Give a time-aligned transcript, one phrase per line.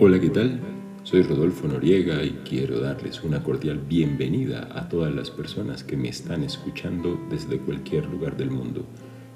[0.00, 0.60] Hola, ¿qué tal?
[1.02, 6.08] Soy Rodolfo Noriega y quiero darles una cordial bienvenida a todas las personas que me
[6.08, 8.86] están escuchando desde cualquier lugar del mundo.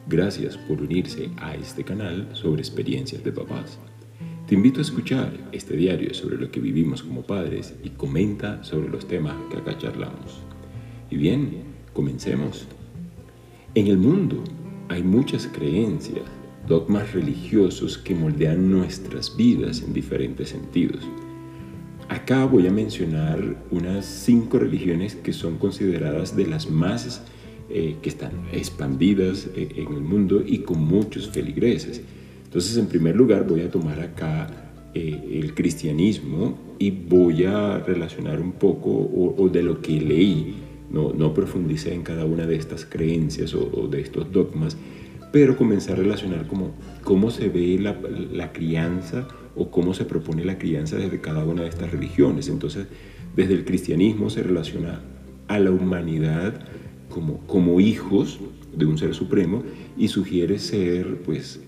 [0.07, 3.81] Gracias por unirse a este canal sobre experiencias de papás.
[4.47, 8.89] Te invito a escuchar este diario sobre lo que vivimos como padres y comenta sobre
[8.89, 10.45] los temas que acá charlamos.
[11.11, 12.69] Y bien, comencemos.
[13.75, 14.45] En el mundo
[14.89, 16.23] hay muchas creencias
[16.67, 21.03] dogmas religiosos que moldean nuestras vidas en diferentes sentidos.
[22.09, 27.23] Acá voy a mencionar unas cinco religiones que son consideradas de las más
[27.71, 32.03] eh, que están expandidas eh, en el mundo y con muchos feligreses.
[32.45, 34.47] Entonces, en primer lugar, voy a tomar acá
[34.93, 40.57] eh, el cristianismo y voy a relacionar un poco o, de lo que leí.
[40.91, 44.77] No, no profundicé en cada una de estas creencias o, o de estos dogmas,
[45.33, 50.59] pero comencé a relacionar como cómo se ve la, crianza o cómo se propone la
[50.59, 52.49] crianza desde cada una de estas religiones.
[52.49, 52.87] Entonces,
[53.35, 55.01] desde el cristianismo se relaciona
[55.49, 56.55] a la humanidad
[57.09, 58.41] como, como hijos
[58.77, 59.63] de un ser supremo
[59.97, 61.61] y sugiere ser, pues,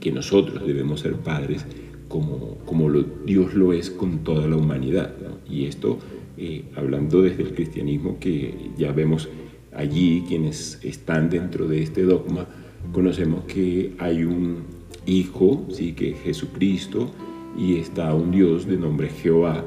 [0.00, 1.66] que, nosotros debemos ser padres
[2.08, 5.12] como, como Dios lo es con toda la humanidad.
[5.48, 5.98] Y esto,
[6.36, 9.28] eh, hablando desde el cristianismo, que ya vemos
[9.72, 12.48] allí quienes están dentro de este dogma,
[12.92, 15.92] conocemos que hay un Hijo, ¿sí?
[15.92, 17.10] que es Jesucristo,
[17.56, 19.64] y está un Dios de nombre Jehová.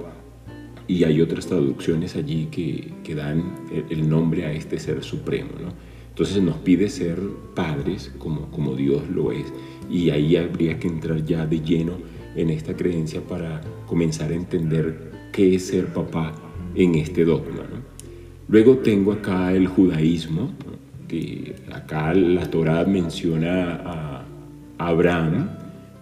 [0.87, 3.55] Y hay otras traducciones allí que, que dan
[3.89, 5.49] el nombre a este ser supremo.
[5.59, 5.69] ¿no?
[6.09, 7.19] Entonces nos pide ser
[7.55, 9.51] padres como, como Dios lo es.
[9.89, 11.93] Y ahí habría que entrar ya de lleno
[12.35, 16.35] en esta creencia para comenzar a entender qué es ser papá
[16.75, 17.63] en este dogma.
[17.63, 17.81] ¿no?
[18.47, 20.51] Luego tengo acá el judaísmo,
[21.71, 24.25] acá la Torah menciona a
[24.77, 25.49] Abraham,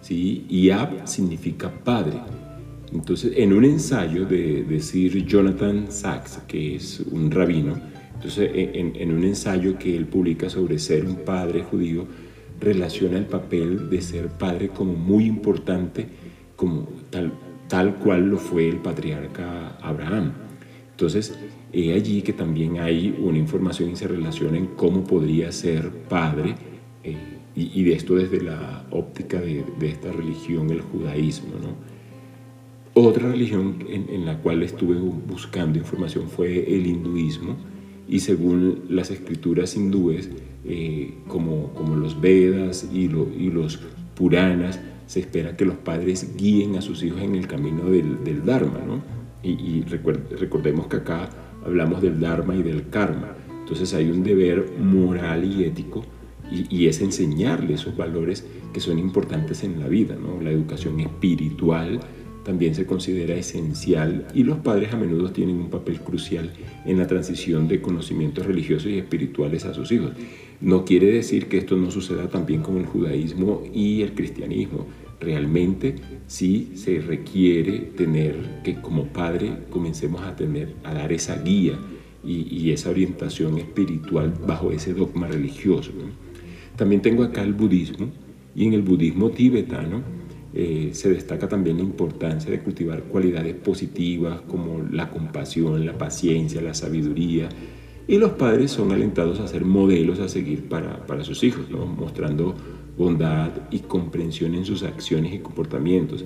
[0.00, 0.46] ¿sí?
[0.48, 2.18] y Ab significa padre.
[2.92, 7.78] Entonces, en un ensayo de decir Jonathan Sachs, que es un rabino,
[8.14, 12.06] entonces en, en, un ensayo que él publica sobre ser un padre judío,
[12.60, 16.06] relaciona el papel de ser padre como muy importante,
[16.56, 17.32] como tal,
[17.68, 20.32] tal cual lo fue el patriarca Abraham.
[20.90, 21.38] Entonces,
[21.72, 26.56] He allí que también hay una información y se relaciona en cómo podría ser padre,
[27.04, 27.16] eh,
[27.54, 31.50] y, de esto desde la óptica de, esta religión, el judaísmo.
[31.60, 31.74] ¿no?
[32.94, 37.56] Otra religión en, la cual estuve buscando información fue el hinduismo,
[38.08, 40.30] y según las escrituras hindúes,
[40.64, 43.80] eh, como, como los Vedas y, y, los
[44.16, 48.44] Puranas, se espera que los padres guíen a sus hijos en el camino del, del
[48.44, 48.80] Dharma.
[48.86, 49.00] ¿no?
[49.42, 51.30] Y, y recordemos que acá
[51.64, 53.34] hablamos del Dharma y del Karma.
[53.60, 56.04] Entonces hay un deber moral y ético
[56.50, 60.16] y, es enseñarle esos valores que son importantes en la vida.
[60.20, 60.40] ¿no?
[60.42, 62.00] La educación espiritual
[62.44, 66.50] también se considera esencial y los padres a menudo tienen un papel crucial
[66.84, 70.12] en la transición de conocimientos religiosos y espirituales a sus hijos.
[70.60, 74.86] No quiere decir que esto no suceda también con el judaísmo y el cristianismo
[75.20, 81.78] realmente sí se requiere tener que como padre comencemos a tener, a dar esa guía
[82.24, 85.92] y, esa orientación espiritual bajo ese dogma religioso.
[86.76, 88.08] También tengo acá el budismo
[88.54, 90.02] y en el budismo tibetano
[90.52, 96.60] eh, se destaca también la importancia de cultivar cualidades positivas como la compasión, la paciencia,
[96.60, 97.48] la sabiduría,
[98.08, 102.56] y los padres son alentados a ser modelos a seguir para, para sus hijos, mostrando
[103.00, 106.22] bondad y comprensión en sus acciones y comportamientos.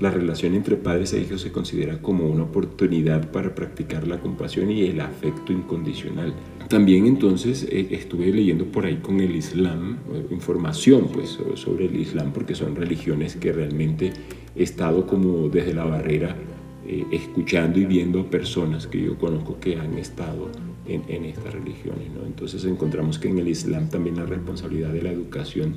[0.00, 4.70] La relación entre padres e hijos se considera como una oportunidad para practicar la compasión
[4.70, 6.32] y el afecto incondicional.
[6.68, 11.94] También entonces eh, estuve leyendo por ahí con el Islam, eh, información pues sobre el
[11.94, 14.12] Islam, porque son religiones que realmente
[14.56, 16.34] he estado como desde la barrera
[16.88, 20.50] eh, escuchando y viendo a personas que yo conozco que han estado
[20.88, 22.08] en, en estas religiones.
[22.18, 22.26] ¿no?
[22.26, 25.76] Entonces encontramos que en el Islam también la responsabilidad de la educación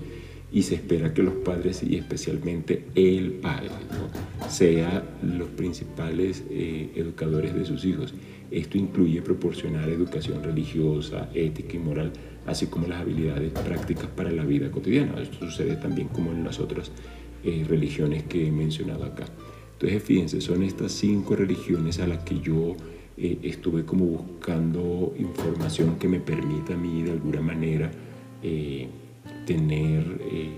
[0.51, 4.49] y se espera que los padres y especialmente el padre ¿no?
[4.49, 8.13] sea los principales eh, educadores de sus hijos.
[8.49, 12.13] Esto incluye proporcionar educación religiosa, ética y moral,
[12.45, 15.21] así como las habilidades prácticas para la vida cotidiana.
[15.21, 16.91] Esto sucede también como en las otras
[17.43, 19.25] eh, religiones que he mencionado acá.
[19.73, 22.77] Entonces, fíjense, son estas cinco religiones a las que yo
[23.17, 27.91] eh, estuve como buscando información que me permita a mí de alguna manera
[29.45, 30.49] tener eh,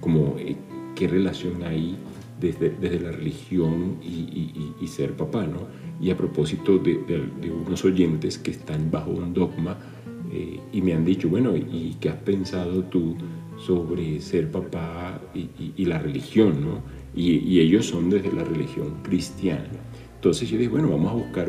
[0.00, 0.56] como eh,
[0.94, 1.96] qué relación hay
[2.40, 5.68] desde, desde la religión y, ser papá, ¿no?
[6.00, 6.98] Y a propósito de,
[7.66, 9.78] unos oyentes que están bajo un dogma
[10.32, 13.16] eh, y me han dicho, bueno, ¿y qué has pensado tú
[13.56, 16.82] sobre ser papá y, la religión, ¿no?
[17.14, 19.68] y, ellos son desde la religión cristiana.
[20.16, 21.48] Entonces yo dije, bueno, vamos a buscar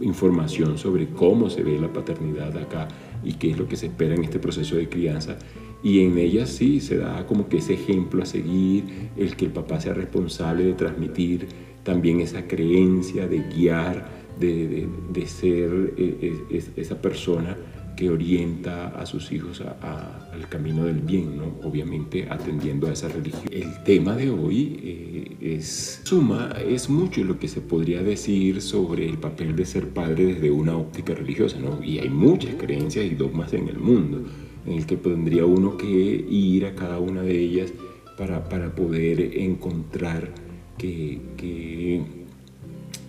[0.00, 2.88] información sobre cómo se ve la paternidad acá
[3.24, 5.38] y qué es lo que se espera en este proceso de crianza.
[5.82, 9.52] Y en ella sí se da como que ese ejemplo a seguir, el que el
[9.52, 11.46] papá sea responsable de transmitir
[11.82, 14.08] también esa creencia, de guiar,
[14.40, 17.56] de, ser eh, esa persona
[17.96, 21.54] que orienta a sus hijos al camino del bien, ¿no?
[21.62, 23.44] obviamente atendiendo a esa religión.
[23.50, 29.08] El tema de hoy eh, es suma, es mucho lo que se podría decir sobre
[29.08, 31.82] el papel de ser padre desde una óptica religiosa, ¿no?
[31.82, 34.24] y hay muchas creencias y dogmas en el mundo
[34.66, 37.72] en el que tendría uno que ir a cada una de ellas
[38.16, 40.32] para, para poder encontrar
[40.78, 42.02] que, que,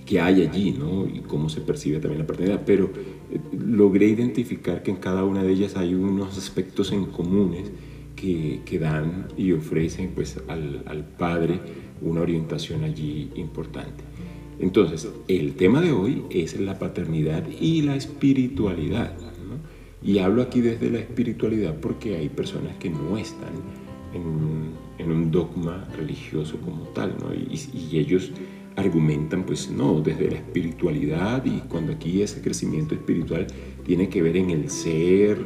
[0.06, 1.08] que hay allí, ¿no?
[1.08, 2.90] y cómo se percibe también la paternidad, pero
[3.52, 7.72] logré identificar que en cada una de ellas hay unos aspectos en comunes
[8.16, 11.60] que, que dan y ofrecen pues, al, al, padre
[12.02, 14.04] una orientación allí importante.
[14.60, 19.14] Entonces, el tema de hoy es la paternidad y la espiritualidad.
[20.02, 23.54] Y hablo aquí desde la espiritualidad porque hay personas que no están
[24.14, 27.34] en, en un dogma religioso como tal, ¿no?
[27.34, 28.32] y, y ellos
[28.76, 33.48] argumentan, pues no, desde la espiritualidad y cuando aquí ese crecimiento espiritual
[33.86, 35.38] tiene que ver en el ser,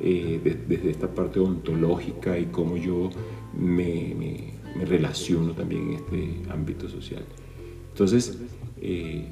[0.00, 3.10] eh, desde esta parte ontológica y cómo yo
[3.58, 4.54] me,
[4.84, 7.24] relaciono también en este ámbito social.
[7.92, 8.38] Entonces,
[8.80, 9.24] eh,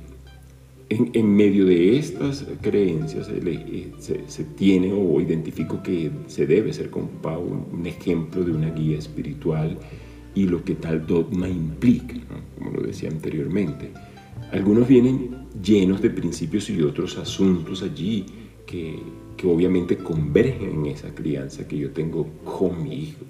[0.88, 7.10] en, medio de estas creencias eh, se, tiene o identifico que se debe ser como
[7.72, 9.78] un ejemplo de una guía espiritual
[10.34, 12.14] y lo que tal dogma implica,
[12.58, 13.90] como lo decía anteriormente.
[14.52, 15.30] Algunos vienen
[15.62, 18.26] llenos de principios y otros asuntos allí
[18.66, 18.98] que,
[19.36, 23.24] que obviamente convergen en esa crianza que yo tengo con mi hijo.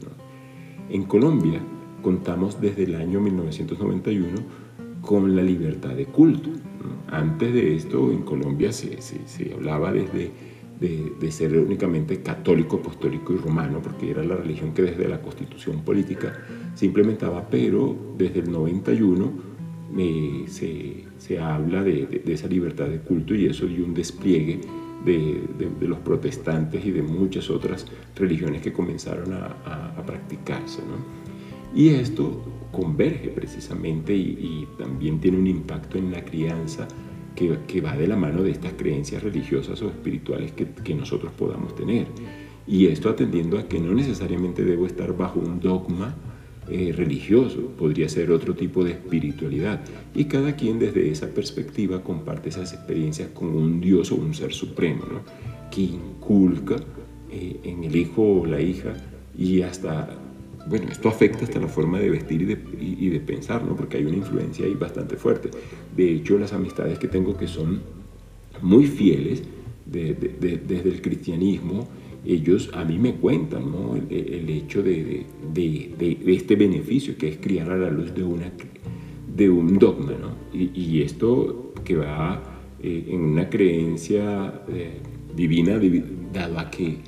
[0.90, 1.60] En Colombia
[2.02, 4.28] contamos desde el año 1991
[5.00, 6.50] con la libertad de culto.
[7.08, 10.32] Antes de esto en Colombia se, se, se hablaba desde
[10.80, 15.82] de, ser únicamente católico, apostólico y romano, porque era la religión que desde la constitución
[15.82, 16.32] política
[16.75, 19.32] se implementaba, pero desde el 91
[19.97, 24.61] eh, se, se, habla de, de, esa libertad de culto y eso dio un despliegue
[25.05, 25.43] de,
[25.81, 27.87] los protestantes y de muchas otras
[28.17, 30.81] religiones que comenzaron a, a, practicarse.
[30.82, 31.79] ¿no?
[31.79, 32.43] Y esto
[32.73, 36.88] converge precisamente y, y también tiene un impacto en la crianza
[37.35, 41.75] que, va de la mano de estas creencias religiosas o espirituales que, que nosotros podamos
[41.75, 42.06] tener.
[42.67, 46.15] Y esto atendiendo a que no necesariamente debo estar bajo un dogma
[46.69, 49.81] eh, religioso, podría ser otro tipo de espiritualidad.
[50.14, 54.52] Y cada quien desde esa perspectiva comparte esas experiencias con un Dios o un ser
[54.52, 55.05] supremo,
[55.70, 56.76] que inculca
[57.31, 58.94] eh, en el hijo o la hija
[59.37, 60.19] y hasta
[60.66, 63.76] bueno, esto afecta hasta la forma de vestir y de, y, pensar, ¿no?
[63.76, 65.50] Porque hay una influencia ahí bastante fuerte.
[65.94, 67.82] De hecho, las amistades que tengo que son
[68.62, 69.43] muy fieles
[69.84, 71.87] de, de, desde el cristianismo,
[72.26, 73.97] ellos a mí me cuentan ¿no?
[73.97, 75.26] el, hecho de,
[76.26, 78.50] este beneficio que es criar a la luz de, una,
[79.35, 80.12] de un dogma.
[80.12, 80.35] ¿no?
[80.53, 82.43] Y, esto que va
[82.82, 85.00] eh, en una creencia eh,
[85.37, 85.79] divina,
[86.32, 86.99] dado a que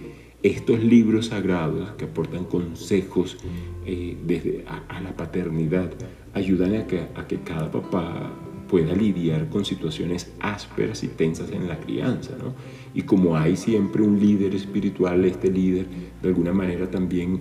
[0.43, 3.39] estos libros sagrados que aportan consejos
[3.85, 5.91] eh, desde a, la paternidad
[6.35, 8.33] ayudan a que, a que cada papá
[8.69, 12.33] pueda lidiar con situaciones ásperas y tensas en la crianza.
[12.39, 12.55] ¿no?
[12.95, 15.87] Y como hay siempre un líder espiritual, este líder
[16.23, 17.41] de alguna manera también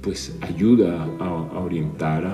[0.00, 2.24] pues ayuda a, orientar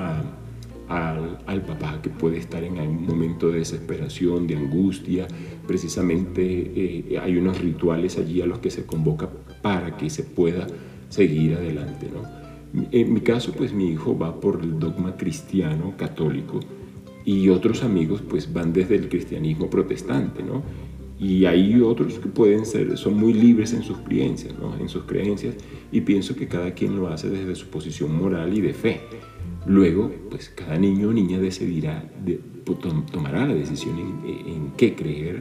[0.88, 5.26] al, papá que puede estar en algún momento de desesperación, de angustia.
[5.66, 9.28] Precisamente eh, hay unos rituales allí a los que se convoca
[9.62, 10.66] para que se pueda
[11.08, 12.08] seguir adelante.
[12.12, 12.38] ¿no?
[12.92, 16.61] En mi caso, pues mi hijo va por el dogma cristiano católico
[17.28, 20.62] y otros amigos pues van desde el cristianismo protestante, ¿no?
[21.20, 24.75] Y hay otros que pueden ser, son muy libres en sus creencias, ¿no?
[24.78, 25.54] En sus creencias
[25.92, 29.00] y pienso que cada quien lo hace desde su posición moral y de fe.
[29.66, 32.02] Luego, pues cada niño o niña decidirá,
[32.64, 32.78] pues,
[33.12, 35.40] tomará la decisión en, qué creer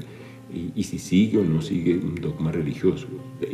[0.76, 3.08] y, si sigue o no sigue un dogma religioso.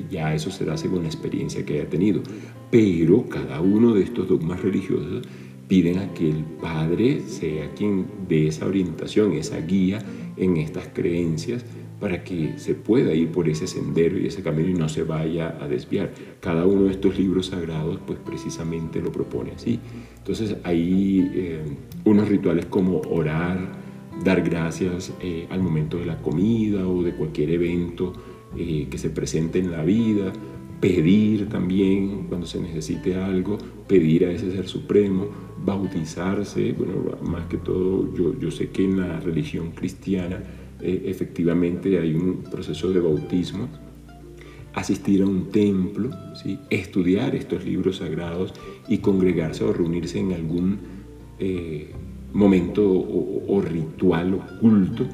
[0.10, 2.24] Ya eso será según la experiencia que haya tenido.
[2.72, 5.22] Pero cada uno de estos dogmas religiosos
[5.68, 10.00] piden a que el padre sea quien dé esa orientación, esa guía
[10.38, 11.66] en estas creencias
[12.04, 15.58] para que se pueda ir por ese sendero y ese camino y no se vaya
[15.62, 16.12] a desviar.
[16.42, 19.80] Cada uno de estos libros sagrados pues precisamente lo propone así.
[20.18, 21.62] Entonces hay eh,
[22.04, 23.58] unos rituales como orar,
[24.22, 28.12] dar gracias eh, al momento de la comida o de cualquier evento
[28.58, 30.34] eh, que se presente en la vida,
[30.82, 35.28] pedir también cuando se necesite algo, pedir a ese ser supremo,
[35.64, 40.44] bautizarse, bueno, más que todo yo, yo sé que en la religión cristiana
[40.82, 43.70] eh, efectivamente hay un proceso de bautismo,
[44.74, 46.60] asistir a un templo, ¿sí?
[46.70, 48.54] estudiar estos libros sagrados
[48.88, 50.80] y congregarse o reunirse en algún
[51.40, 51.92] eh,
[52.34, 55.06] momento o, ritual o culto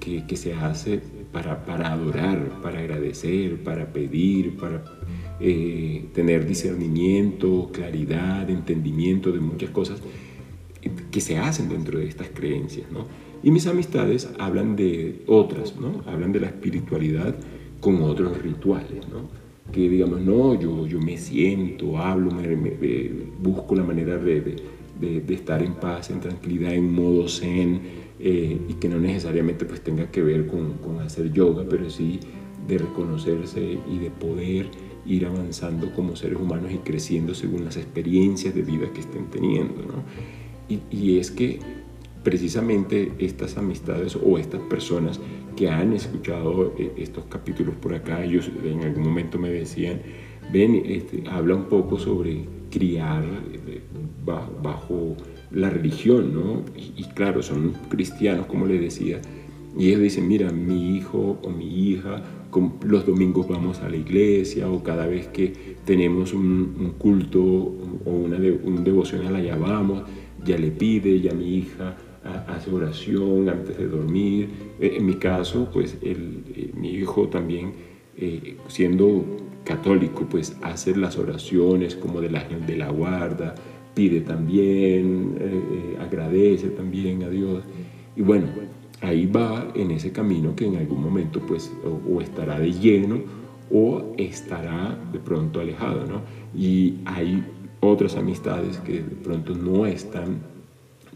[0.00, 1.00] que, que se hace
[1.32, 4.82] para, para, adorar, para agradecer, para pedir, para
[5.40, 10.00] eh, tener discernimiento, claridad, entendimiento de muchas cosas
[11.10, 12.90] que se hacen dentro de estas creencias.
[12.90, 13.06] ¿no?
[13.42, 16.02] Y mis amistades hablan de otras, ¿no?
[16.06, 17.34] hablan de la espiritualidad
[17.80, 19.08] con otros rituales.
[19.08, 19.28] ¿no?
[19.72, 23.10] Que digamos, no, yo, yo me siento, hablo, me,
[23.42, 24.56] busco la manera de,
[25.00, 27.80] de, de, estar en paz, en tranquilidad, en modo zen,
[28.18, 32.20] eh, y que no necesariamente pues tenga que ver con, con hacer yoga, pero sí
[32.66, 34.68] de reconocerse y de poder
[35.06, 39.82] ir avanzando como seres humanos y creciendo según las experiencias de vida que estén teniendo.
[39.82, 40.02] ¿no?
[40.68, 41.60] Y, y, es que
[42.22, 45.20] precisamente estas amistades o estas personas
[45.56, 50.02] que han escuchado eh, estos capítulos por acá, ellos en algún momento me decían,
[50.52, 53.80] ven, este, habla un poco sobre criar eh,
[54.62, 55.16] bajo
[55.52, 56.64] la religión, ¿no?
[56.76, 59.20] Y, y claro, son cristianos, como les decía,
[59.76, 62.22] y ellos dicen, mira, mi hijo o mi hija
[62.84, 68.38] los domingos vamos a la iglesia o cada vez que tenemos un, culto o una
[68.38, 70.04] de, un devocional allá vamos,
[70.44, 71.96] ya le pide, ya mi hija
[72.48, 74.48] hace oración antes de dormir.
[74.80, 77.72] Eh, en mi caso, pues el, eh, mi hijo también,
[78.16, 79.24] eh, siendo
[79.64, 83.54] católico, pues hace las oraciones como del ángel de la guarda,
[83.94, 87.64] pide también, agradece también a Dios.
[88.14, 88.46] Y bueno,
[89.00, 93.20] ahí va en ese camino que en algún momento pues o, estará de lleno
[93.70, 96.22] o estará de pronto alejado, ¿no?
[96.58, 97.44] Y hay
[97.80, 100.38] otras amistades que de pronto no están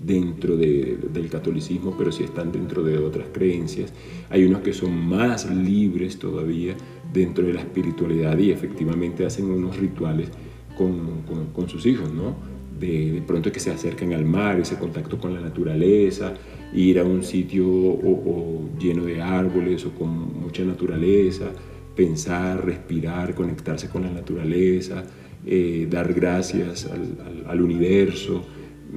[0.01, 3.93] dentro del catolicismo, pero sí están dentro de otras creencias.
[4.31, 6.75] Hay unos que son más libres todavía
[7.13, 10.31] dentro de la espiritualidad y efectivamente hacen unos rituales
[10.77, 11.23] con,
[11.53, 12.35] con, sus hijos, ¿no?
[12.79, 16.33] De, de, pronto que se acercan al mar, ese contacto con la naturaleza,
[16.73, 21.47] ir a un sitio o, lleno de árboles o con mucha naturaleza,
[21.95, 25.05] pensar, respirar, conectarse con la naturaleza,
[25.47, 28.45] eh, dar gracias al, al, universo,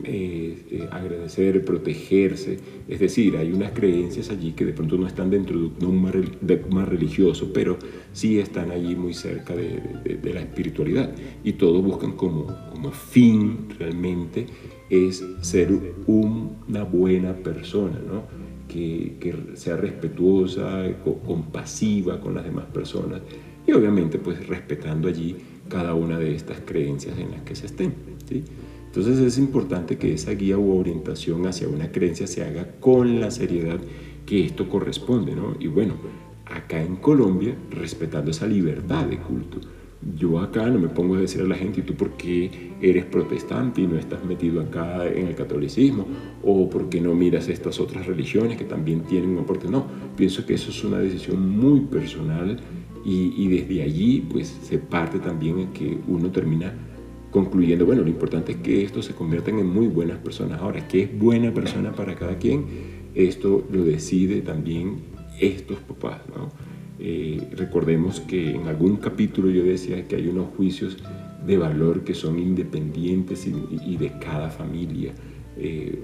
[0.03, 2.57] eh, eh, agradecer, protegerse.
[2.87, 6.11] Es decir, hay unas creencias allí que de pronto no están dentro de un dogma,
[6.69, 7.77] más religioso, pero
[8.11, 11.13] sí están allí muy cerca de, de, de la espiritualidad.
[11.43, 14.47] Y todos buscan como, como fin realmente
[14.89, 15.69] es ser
[16.07, 18.23] una buena persona, ¿no?
[18.67, 20.83] que, que, sea respetuosa,
[21.25, 23.21] compasiva con las demás personas
[23.65, 25.35] y obviamente pues respetando allí
[25.69, 27.93] cada una de estas creencias en las que se estén.
[28.27, 28.43] ¿sí?
[28.93, 33.31] Entonces es importante que esa guía u orientación hacia una creencia se haga con la
[33.31, 33.79] seriedad
[34.25, 35.35] que esto corresponde.
[35.35, 35.55] ¿no?
[35.59, 35.95] Y bueno,
[36.45, 39.59] acá en Colombia, respetando esa libertad de culto
[40.17, 43.05] yo acá no me pongo a decir a la gente, ¿y tú por qué eres
[43.05, 46.05] protestante y no estás metido acá en el catolicismo?
[46.43, 49.69] ¿O por qué no miras estas otras religiones que también tienen un aporte?
[49.69, 49.85] No,
[50.15, 52.59] pienso que eso es una decisión muy personal
[53.05, 56.73] y, y desde allí pues se parte también en que uno termina
[57.33, 60.61] concluyendo, bueno, lo importante es que estos se conviertan en muy buenas personas.
[60.61, 62.65] Ahora, ¿qué es buena persona para cada quien?
[63.15, 64.99] Esto lo decide también
[65.39, 66.51] estos papás, ¿no?
[66.99, 70.97] Eh, recordemos que en algún capítulo yo decía que hay unos juicios
[71.45, 75.11] de valor que son independientes y, de cada familia.
[75.57, 75.99] Eh,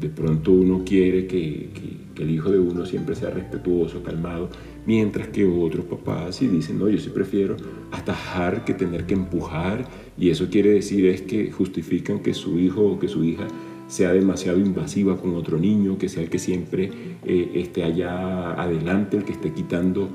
[0.00, 1.70] de pronto uno quiere que,
[2.14, 4.50] que, el hijo de uno siempre sea respetuoso, calmado,
[4.88, 7.56] mientras que otros papás sí dicen, no, yo sí prefiero
[7.92, 12.80] atajar que tener que empujar, y eso quiere decir es que justifican que su hijo
[12.80, 13.46] o que su hija
[13.86, 16.90] sea demasiado invasiva con otro niño, que sea el que siempre
[17.26, 20.08] eh, esté allá adelante, el que esté quitando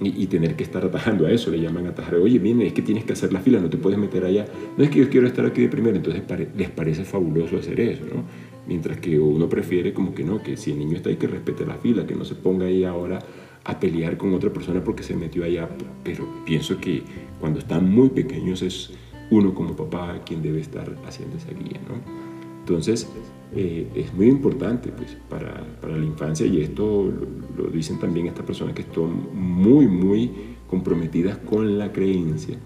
[0.00, 2.14] y, tener que estar atajando a eso, le llaman atajar.
[2.14, 4.46] Oye, viene, es que tienes que hacer la fila, no te puedes meter allá.
[4.78, 6.22] No es que yo quiero estar aquí de primero, entonces
[6.56, 8.24] les parece fabuloso hacer eso, ¿no?
[8.66, 11.66] Mientras que uno prefiere como que no, que si el niño está ahí que respete
[11.66, 13.18] la fila, que no se ponga ahí ahora
[13.64, 15.68] a pelear con otra persona porque se metió allá.
[16.04, 17.02] Pero pienso que
[17.38, 18.92] cuando están muy pequeños es
[19.30, 22.30] uno como papá quien debe estar haciendo esa guía, ¿no?
[22.60, 23.08] Entonces,
[23.54, 27.12] eh, es muy importante pues, para, para, la infancia y esto
[27.56, 30.30] lo, dicen también estas personas que están muy, muy
[30.68, 32.58] comprometidas con la creencia,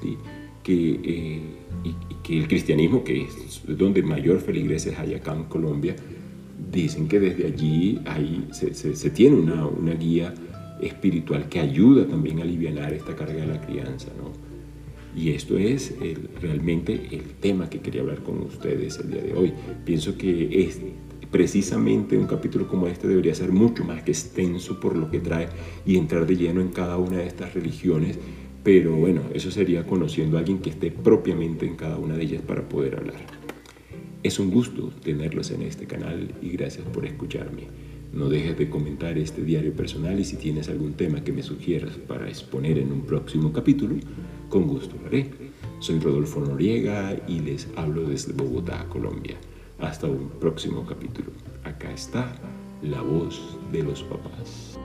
[0.00, 0.16] ¿sí?
[0.62, 1.42] que, eh,
[1.82, 5.96] y, que el cristianismo, que es donde mayor feligreses hay acá en Colombia,
[6.72, 10.34] dicen que desde allí hay, se, se, se tiene una, una, guía
[10.80, 14.32] espiritual que ayuda también a aliviar esta carga de la crianza, ¿no?
[15.20, 15.94] Y esto es
[16.40, 19.52] realmente el tema que quería hablar con ustedes el día de hoy.
[19.84, 20.80] Pienso que es
[21.30, 25.48] precisamente un capítulo como este debería ser mucho más que extenso por lo que trae
[25.84, 28.18] y entrar de lleno en cada una de estas religiones,
[28.62, 32.42] pero bueno, eso sería conociendo a alguien que esté propiamente en cada una de ellas
[32.42, 33.47] para poder hablar.
[34.28, 37.62] Es un gusto tenerlos en este canal y gracias por escucharme.
[38.12, 41.96] No dejes de comentar este diario personal y si tienes algún tema que me sugieras
[41.96, 43.94] para exponer en un próximo capítulo,
[44.50, 45.30] con gusto lo haré.
[45.78, 49.38] Soy Rodolfo Noriega y les hablo desde Bogotá, Colombia.
[49.78, 51.30] Hasta un próximo capítulo.
[51.64, 52.30] Acá está
[52.82, 54.78] la voz de los papás.